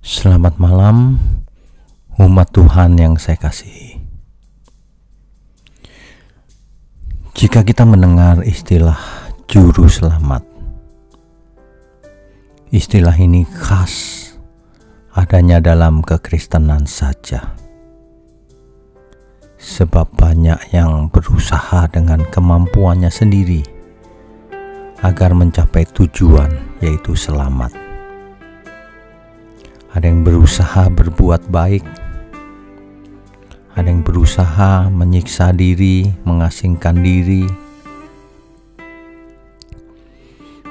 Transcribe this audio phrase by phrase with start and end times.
[0.00, 1.20] Selamat malam,
[2.16, 4.00] umat Tuhan yang saya kasihi.
[7.36, 8.96] Jika kita mendengar istilah
[9.44, 10.40] "juru selamat",
[12.72, 14.24] istilah ini khas
[15.12, 17.52] adanya dalam kekristenan saja,
[19.60, 23.60] sebab banyak yang berusaha dengan kemampuannya sendiri
[25.04, 27.89] agar mencapai tujuan, yaitu selamat
[29.90, 31.82] ada yang berusaha berbuat baik,
[33.74, 37.42] ada yang berusaha menyiksa diri, mengasingkan diri,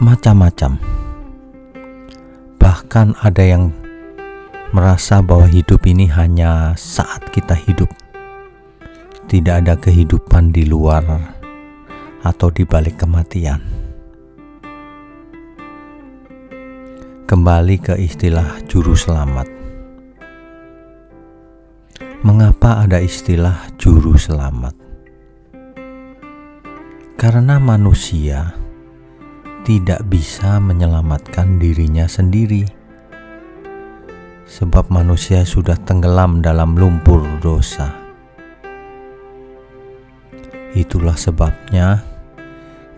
[0.00, 0.80] macam-macam.
[2.56, 3.68] Bahkan ada yang
[4.72, 7.92] merasa bahwa hidup ini hanya saat kita hidup,
[9.28, 11.04] tidak ada kehidupan di luar
[12.24, 13.81] atau di balik kematian.
[17.32, 19.48] Kembali ke istilah juru selamat.
[22.28, 24.76] Mengapa ada istilah juru selamat?
[27.16, 28.52] Karena manusia
[29.64, 32.68] tidak bisa menyelamatkan dirinya sendiri,
[34.44, 37.96] sebab manusia sudah tenggelam dalam lumpur dosa.
[40.76, 42.04] Itulah sebabnya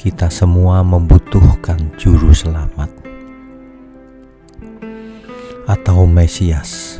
[0.00, 3.01] kita semua membutuhkan juru selamat
[5.66, 6.98] atau Mesias.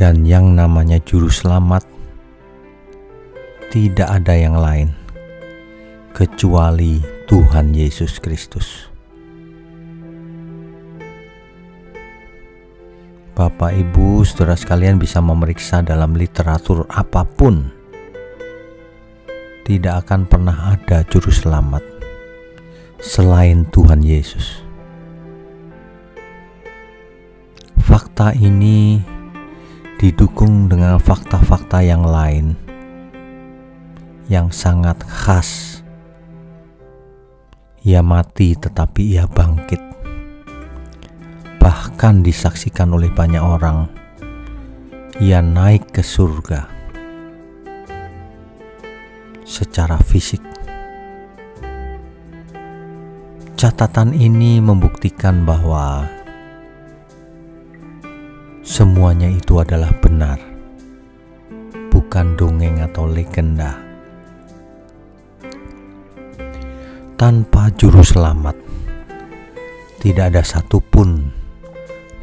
[0.00, 1.84] Dan yang namanya juru selamat
[3.68, 4.88] tidak ada yang lain
[6.16, 8.88] kecuali Tuhan Yesus Kristus.
[13.36, 17.72] Bapak, Ibu, saudara sekalian bisa memeriksa dalam literatur apa pun,
[19.64, 21.80] tidak akan pernah ada juru selamat
[23.00, 24.69] selain Tuhan Yesus.
[28.00, 28.96] Fakta ini
[30.00, 32.56] didukung dengan fakta-fakta yang lain
[34.24, 35.84] yang sangat khas.
[37.84, 39.84] Ia mati tetapi ia bangkit.
[41.60, 43.84] Bahkan disaksikan oleh banyak orang.
[45.20, 46.72] Ia naik ke surga
[49.44, 50.40] secara fisik.
[53.60, 56.08] Catatan ini membuktikan bahwa
[58.60, 60.36] Semuanya itu adalah benar,
[61.88, 63.72] bukan dongeng atau legenda.
[67.16, 68.52] Tanpa juru selamat,
[70.04, 71.32] tidak ada satupun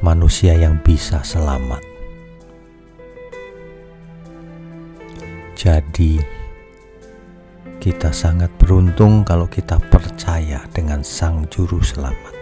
[0.05, 1.81] manusia yang bisa selamat.
[5.57, 6.21] Jadi,
[7.81, 12.36] kita sangat beruntung kalau kita percaya dengan Sang Juru Selamat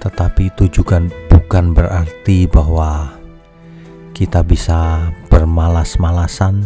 [0.00, 0.96] tetapi itu juga
[1.28, 3.12] bukan berarti bahwa
[4.16, 6.64] kita bisa bermalas-malasan,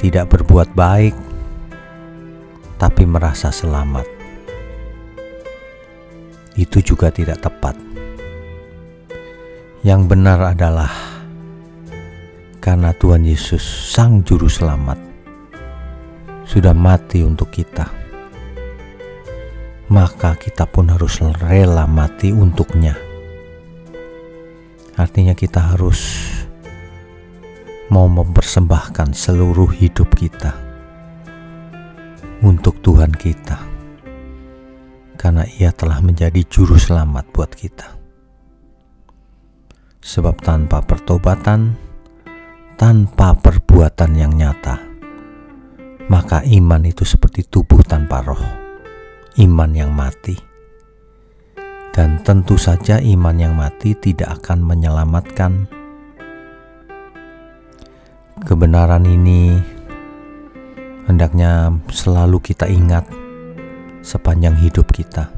[0.00, 1.12] tidak berbuat baik,
[2.80, 4.08] tapi merasa selamat.
[6.56, 7.76] Itu juga tidak tepat.
[9.84, 10.92] Yang benar adalah
[12.64, 14.96] karena Tuhan Yesus, Sang Juru Selamat,
[16.48, 18.01] sudah mati untuk kita
[19.92, 22.96] maka kita pun harus rela mati untuknya.
[24.96, 26.00] Artinya, kita harus
[27.92, 30.56] mau mempersembahkan seluruh hidup kita
[32.40, 33.60] untuk Tuhan kita,
[35.20, 38.00] karena Ia telah menjadi juru selamat buat kita.
[40.00, 41.76] Sebab tanpa pertobatan,
[42.80, 44.80] tanpa perbuatan yang nyata,
[46.08, 48.61] maka iman itu seperti tubuh tanpa roh
[49.40, 50.36] iman yang mati.
[51.92, 55.68] Dan tentu saja iman yang mati tidak akan menyelamatkan.
[58.42, 59.60] Kebenaran ini
[61.06, 63.06] hendaknya selalu kita ingat
[64.02, 65.30] sepanjang hidup kita.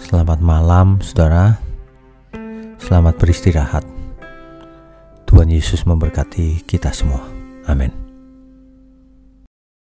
[0.00, 1.56] Selamat malam, saudara.
[2.80, 3.84] Selamat beristirahat.
[5.24, 7.24] Tuhan Yesus memberkati kita semua.
[7.64, 8.03] Amin.